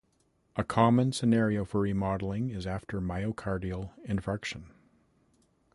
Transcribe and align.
A 0.55 0.63
common 0.63 1.11
scenario 1.11 1.63
for 1.63 1.81
remodeling 1.81 2.49
is 2.49 2.65
after 2.65 2.99
myocardial 2.99 3.91
infarction. 4.03 4.63